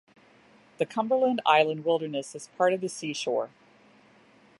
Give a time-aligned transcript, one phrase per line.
[0.79, 3.51] The Cumberland Island Wilderness is part of the seashore.